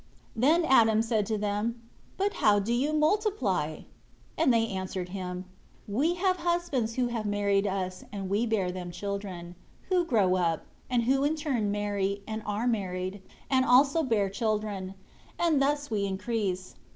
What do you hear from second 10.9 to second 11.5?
who in their